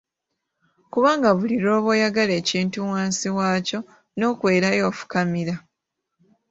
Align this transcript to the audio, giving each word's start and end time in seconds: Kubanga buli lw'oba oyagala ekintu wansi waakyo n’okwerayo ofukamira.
Kubanga 0.91 1.29
buli 1.37 1.55
lw'oba 1.63 1.89
oyagala 1.95 2.33
ekintu 2.41 2.77
wansi 2.89 3.27
waakyo 3.37 3.79
n’okwerayo 4.17 4.83
ofukamira. 4.91 5.55